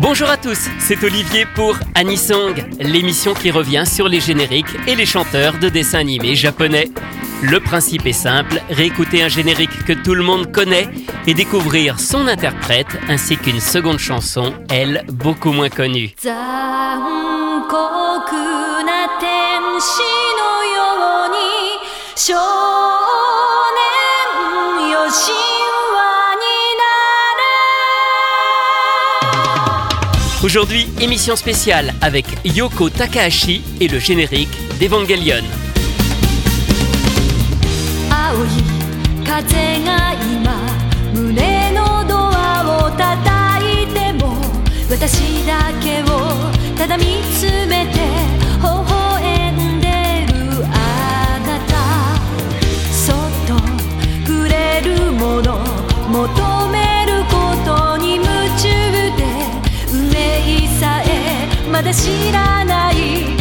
[0.00, 5.04] Bonjour à tous, c'est Olivier pour Anisong, l'émission qui revient sur les génériques et les
[5.04, 6.88] chanteurs de dessins animés japonais.
[7.42, 10.88] Le principe est simple, réécouter un générique que tout le monde connaît
[11.26, 16.14] et découvrir son interprète ainsi qu'une seconde chanson, elle, beaucoup moins connue.
[30.49, 34.49] Aujourd'hui, émission spéciale avec Yoko Takahashi et le générique
[34.79, 35.43] d'Evangelion.
[38.11, 38.47] 青い
[39.23, 40.59] 風が今
[41.13, 43.03] 胸のドアを叩
[43.63, 44.35] いても
[44.89, 46.05] 私だけを
[46.77, 47.99] ただ見つめて
[48.59, 49.87] 微笑んで
[50.33, 51.73] るあなた
[52.91, 53.15] そっ
[53.47, 53.57] と
[54.27, 55.59] 触れるもの
[56.09, 56.58] 求
[61.80, 63.39] まだ知らない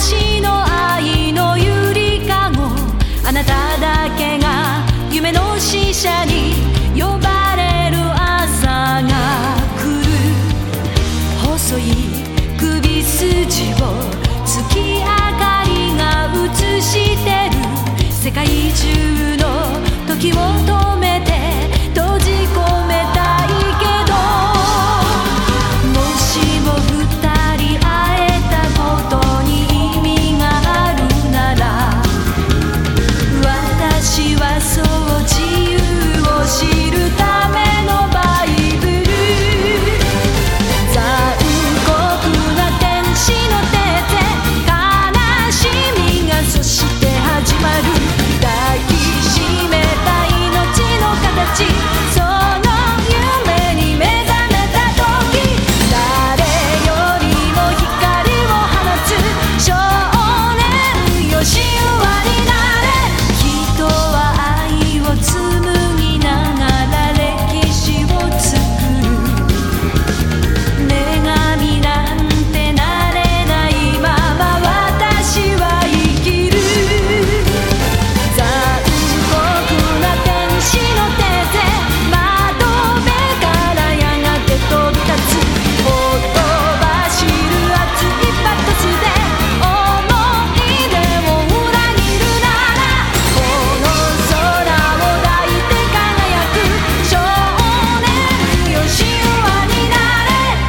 [0.00, 2.68] 私の愛のゆりかご。
[3.28, 6.54] あなただけが夢の使者に
[6.94, 9.08] 呼ばれる朝が
[9.76, 10.06] 来る。
[11.44, 11.82] 細い
[12.56, 13.76] 首筋を
[14.46, 17.58] 月明かりが映してる。
[18.12, 19.44] 世界中の
[20.06, 20.87] 時を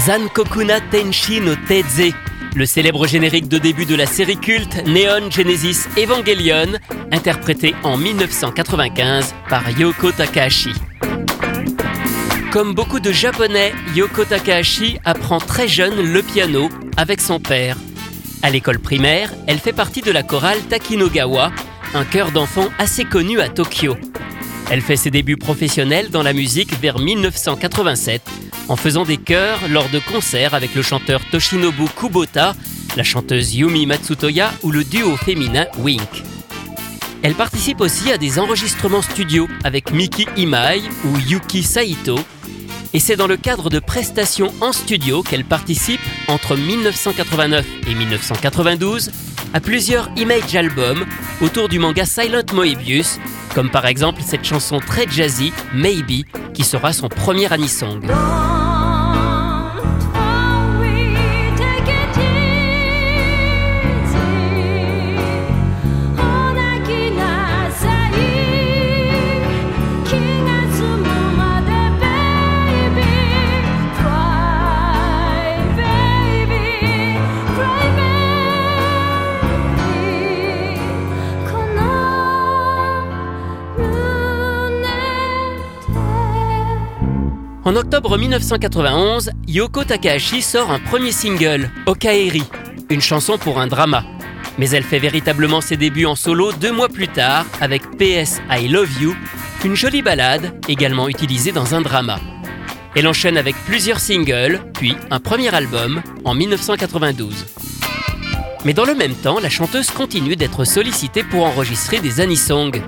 [0.00, 2.12] れ Zankokuna Tenshi no Teize,
[2.54, 6.78] le célèbre générique de début de la série culte Neon Genesis Evangelion,
[7.12, 10.72] interprété en 1995 par Yoko Takahashi.
[12.50, 17.76] Comme beaucoup de japonais, Yoko Takahashi apprend très jeune le piano avec son père.
[18.42, 21.52] À l'école primaire, elle fait partie de la chorale Takinogawa,
[21.94, 23.96] un chœur d'enfants assez connu à Tokyo.
[24.70, 29.88] Elle fait ses débuts professionnels dans la musique vers 1987 en faisant des chœurs lors
[29.88, 32.54] de concerts avec le chanteur Toshinobu Kubota,
[32.96, 36.22] la chanteuse Yumi Matsutoya ou le duo féminin Wink.
[37.22, 42.18] Elle participe aussi à des enregistrements studio avec Miki Imai ou Yuki Saito
[42.94, 49.10] Et c'est dans le cadre de prestations en studio qu'elle participe, entre 1989 et 1992,
[49.52, 51.04] à plusieurs image albums
[51.40, 53.18] autour du manga Silent Moebius,
[53.54, 56.24] comme par exemple cette chanson très jazzy, Maybe,
[56.54, 58.00] qui sera son premier anisong.
[87.70, 92.42] En octobre 1991, Yoko Takahashi sort un premier single, Okaeri,
[92.88, 94.02] une chanson pour un drama.
[94.58, 98.66] Mais elle fait véritablement ses débuts en solo deux mois plus tard avec PS I
[98.66, 99.14] Love You,
[99.64, 102.18] une jolie ballade également utilisée dans un drama.
[102.96, 107.46] Elle enchaîne avec plusieurs singles, puis un premier album en 1992.
[108.64, 112.82] Mais dans le même temps, la chanteuse continue d'être sollicitée pour enregistrer des anisongs.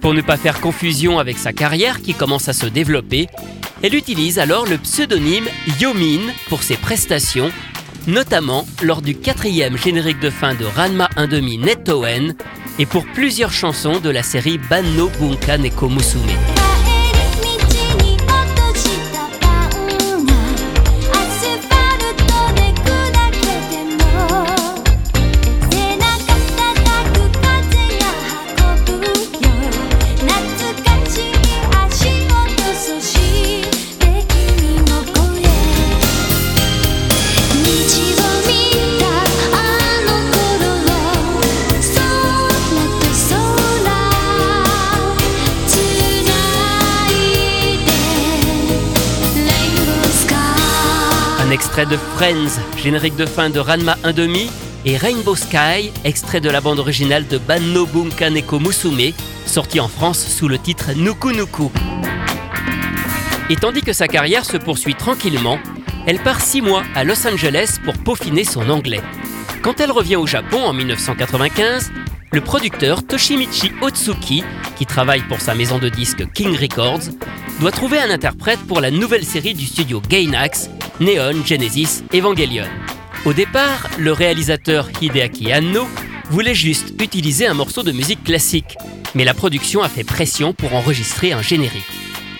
[0.00, 3.28] Pour ne pas faire confusion avec sa carrière qui commence à se développer,
[3.84, 5.44] elle utilise alors le pseudonyme
[5.78, 7.50] Yomin pour ses prestations,
[8.06, 12.34] notamment lors du quatrième générique de fin de Ranma 1.5 Netoen
[12.78, 16.73] et pour plusieurs chansons de la série Banno Bunka Neko Musume.
[51.86, 54.48] De Friends, générique de fin de Ranma 1.5,
[54.86, 59.12] et Rainbow Sky, extrait de la bande originale de Banno Bunka Neko Musume,
[59.46, 61.70] sorti en France sous le titre Nuku Nuku.
[63.50, 65.58] Et tandis que sa carrière se poursuit tranquillement,
[66.06, 69.00] elle part six mois à Los Angeles pour peaufiner son anglais.
[69.62, 71.92] Quand elle revient au Japon en 1995,
[72.32, 74.42] le producteur Toshimichi Otsuki,
[74.76, 77.12] qui travaille pour sa maison de disques King Records,
[77.60, 80.68] doit trouver un interprète pour la nouvelle série du studio Gainax,
[81.00, 82.66] Neon Genesis Evangelion.
[83.24, 85.88] Au départ, le réalisateur Hideaki Anno
[86.30, 88.76] voulait juste utiliser un morceau de musique classique,
[89.16, 91.82] mais la production a fait pression pour enregistrer un générique.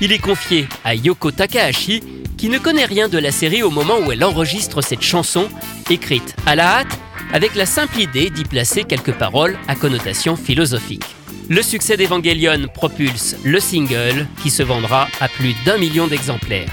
[0.00, 2.02] Il est confié à Yoko Takahashi,
[2.38, 5.48] qui ne connaît rien de la série au moment où elle enregistre cette chanson,
[5.90, 6.98] écrite à la hâte,
[7.34, 11.04] avec la simple idée d'y placer quelques paroles à connotation philosophique.
[11.50, 16.72] Le succès d'Evangelion propulse le single, qui se vendra à plus d'un million d'exemplaires.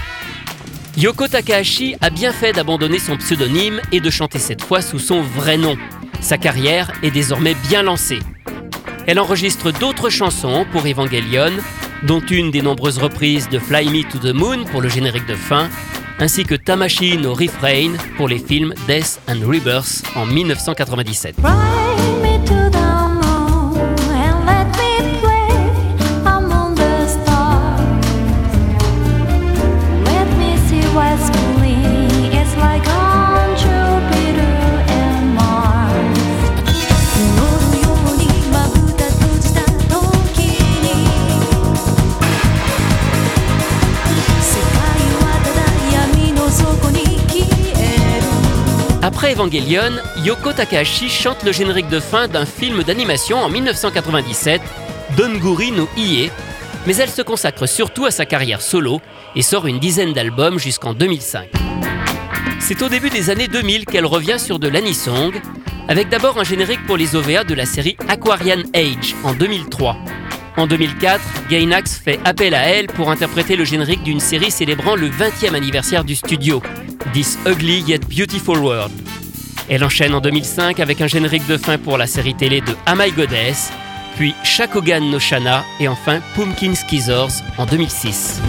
[0.96, 5.20] Yoko Takahashi a bien fait d'abandonner son pseudonyme et de chanter cette fois sous son
[5.20, 5.76] vrai nom.
[6.22, 8.20] Sa carrière est désormais bien lancée.
[9.06, 11.52] Elle enregistre d'autres chansons pour Evangelion,
[12.04, 15.34] dont une des nombreuses reprises de Fly Me to the Moon pour le générique de
[15.34, 15.68] fin,
[16.18, 21.36] ainsi que Tamashi no Refrain pour les films Death and Rebirth en 1997.
[49.26, 49.90] Après Evangelion,
[50.22, 54.62] Yoko Takahashi chante le générique de fin d'un film d'animation en 1997,
[55.16, 56.30] Donguri no Ie,
[56.86, 59.00] mais elle se consacre surtout à sa carrière solo
[59.34, 61.48] et sort une dizaine d'albums jusqu'en 2005.
[62.60, 65.32] C'est au début des années 2000 qu'elle revient sur de l'anisong,
[65.88, 69.96] avec d'abord un générique pour les OVA de la série Aquarian Age en 2003.
[70.56, 71.20] En 2004,
[71.50, 76.02] Gainax fait appel à elle pour interpréter le générique d'une série célébrant le 20e anniversaire
[76.02, 76.62] du studio,
[77.12, 78.92] This Ugly Yet Beautiful World.
[79.68, 83.02] Elle enchaîne en 2005 avec un générique de fin pour la série télé de Am
[83.14, 83.70] Goddess,
[84.16, 88.40] puis Shakogan no Shana et enfin Pumpkin Skeezers en 2006.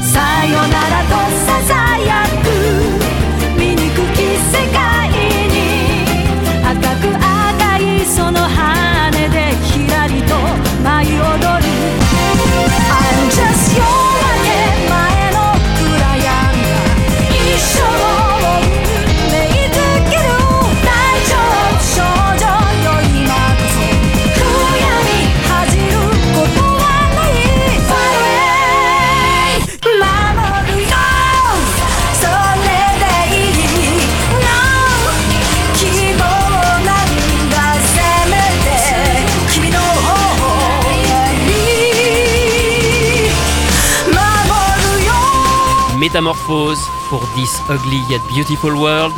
[46.17, 49.13] Métamorphose pour This Ugly Yet Beautiful World,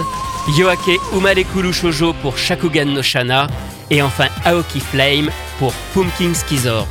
[0.57, 3.47] Yoake Umalekulu Shoujo pour Shakugan no Shana,
[3.89, 5.29] et enfin Aoki Flame
[5.59, 6.89] pour Pumpkin Skizors.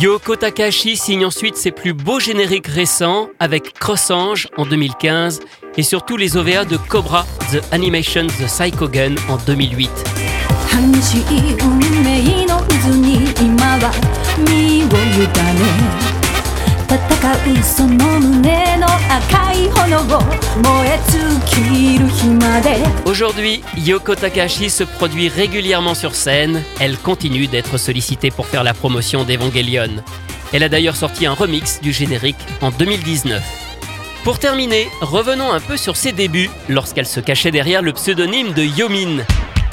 [0.00, 5.38] Yoko Takahashi signe ensuite ses plus beaux génériques récents avec Cross Ange en 2015
[5.76, 9.88] et surtout les OVA de Cobra The Animation The Psycho Gun en 2008.
[16.87, 20.21] 戦うその胸の赤い炎を
[20.63, 26.63] 燃え尽きる日まで Aujourd'hui, Yoko Takahashi se produit régulièrement sur scène.
[26.79, 30.03] Elle continue d'être sollicitée pour faire la promotion d'Evangelion.
[30.53, 33.41] Elle a d'ailleurs sorti un remix du générique en 2019.
[34.23, 38.63] Pour terminer, revenons un peu sur ses débuts lorsqu'elle se cachait derrière le pseudonyme de
[38.63, 39.23] Yomin.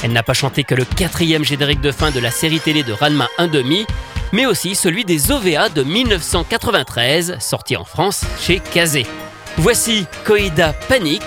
[0.03, 2.93] Elle n'a pas chanté que le quatrième générique de fin de la série télé de
[2.93, 3.87] Ranma 1,5,
[4.33, 9.07] mais aussi celui des OVA de 1993, sorti en France chez Kazé.
[9.59, 11.23] Voici Koida Panic,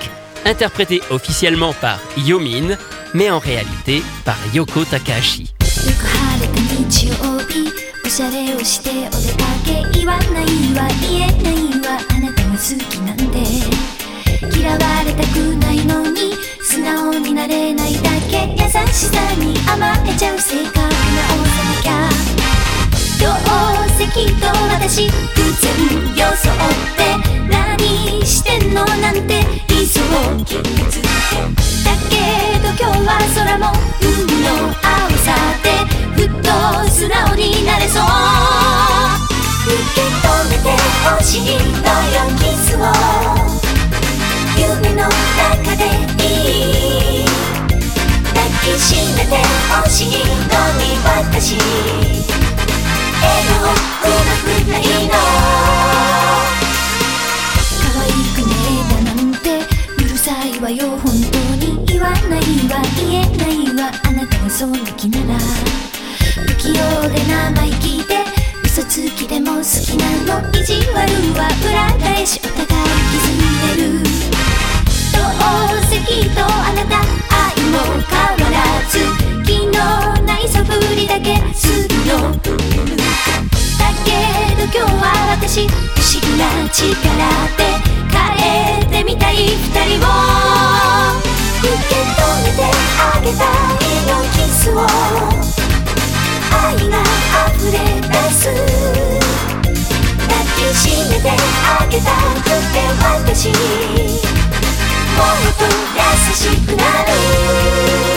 [0.46, 2.78] interprété officiellement par Yomin,
[3.14, 5.54] mais en réalité par Yoko Takahashi.
[5.80, 7.72] よく晴れた日曜日
[8.06, 12.58] おしゃれをしてお出かけ言わないわ言えないわあなたが好
[12.90, 13.40] きなんで
[14.60, 22.33] 嫌われたくないのに素直になれないだけ優しさに甘えちゃう性格直さなきゃ
[23.25, 23.33] どう
[23.97, 25.73] せきっと私偶然
[26.15, 27.01] 装って
[27.49, 30.69] 何してんのなんて言いそう気づけ
[31.83, 32.15] だけ
[32.61, 34.13] ど今日は空も海
[34.43, 35.73] の青さで
[36.15, 36.51] ふっと
[36.91, 38.05] 素直になれそう
[39.65, 40.69] 受け止めて
[41.09, 41.41] ほしい
[41.81, 42.79] のよキスを
[44.59, 45.83] 夢の中で
[46.23, 47.25] いい
[48.35, 49.33] 抱きしめて
[49.73, 50.93] ほしいのに
[51.33, 52.04] 私
[60.65, 60.89] わよ。
[60.97, 62.41] 本当に言わない
[62.73, 63.93] わ言えないわ。
[64.03, 65.39] あなたがその気なら。
[66.47, 66.75] 不器用
[67.11, 68.25] で生意気で
[68.65, 70.49] 嘘つきでも好きなの。
[70.53, 70.97] 意地悪
[71.37, 74.09] は裏返しお互い歪んでる。
[75.13, 75.21] ど
[75.77, 76.97] うせきっとあなた
[77.29, 77.77] 愛も
[78.09, 78.57] 変わら
[78.89, 78.93] ず
[79.45, 79.77] 気の
[80.25, 82.33] ないそぶりだけするの。
[82.33, 82.41] だ
[84.03, 84.09] け
[84.57, 85.05] ど今日は
[85.37, 86.81] 私不思議な力
[87.59, 87.64] で
[93.25, 93.37] げたい
[94.07, 94.81] のキスを
[96.53, 97.01] 愛が
[97.57, 98.49] 溢れ出す。
[100.29, 101.33] 抱きしめてあ
[101.87, 102.11] げた
[102.43, 102.51] くて
[103.25, 103.49] 私。
[103.49, 103.55] もっ
[105.59, 105.71] と優
[106.35, 108.14] しくなる。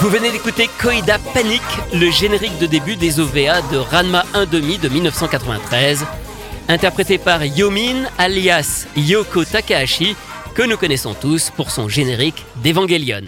[0.00, 1.62] Vous venez d'écouter Koida Panic,
[1.92, 6.04] le générique de début des OVA de Ranma 1,5 de 1993,
[6.68, 10.14] interprété par Yomin alias Yoko Takahashi,
[10.54, 13.22] que nous connaissons tous pour son générique d'Evangelion.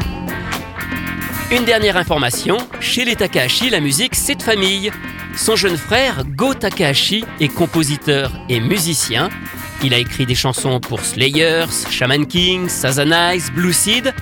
[1.50, 4.90] Une dernière information, chez les Takahashi, la musique c'est de famille.
[5.34, 9.30] Son jeune frère, Go Takahashi, est compositeur et musicien.
[9.82, 14.12] Il a écrit des chansons pour Slayers, Shaman King, Sazanice, Blue Seed.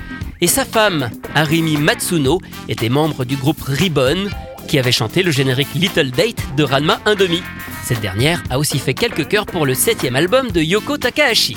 [0.41, 4.29] Et sa femme, Harimi Matsuno, était membre du groupe Ribbon,
[4.69, 7.43] qui avait chanté le générique Little Date de Ranma 1,5.
[7.83, 11.57] Cette dernière a aussi fait quelques chœurs pour le septième album de Yoko Takahashi.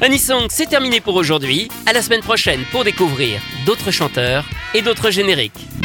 [0.00, 1.68] Anisong, c'est terminé pour aujourd'hui.
[1.86, 5.79] À la semaine prochaine pour découvrir d'autres chanteurs et d'autres génériques.